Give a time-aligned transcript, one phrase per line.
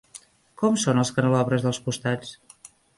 [0.61, 2.37] Com són els canelobres dels costats?